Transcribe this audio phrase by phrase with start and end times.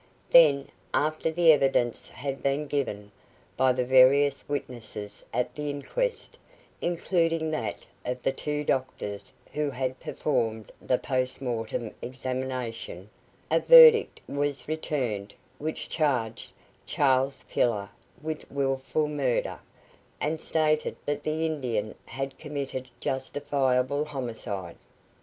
[0.31, 3.11] Then, after the evidence had been given,
[3.55, 6.39] by the various witnesses at the inquest,
[6.81, 13.11] including that of the two doctors who had performed the post mortem examination,
[13.51, 16.51] a verdict was returned which charged
[16.87, 17.91] Charles Pillar
[18.23, 19.59] with wilful murder,
[20.19, 24.77] and stated that the Indian had committed justifiable homicide.